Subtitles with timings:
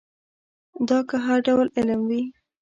[0.87, 2.23] دا که هر ډول علم وي.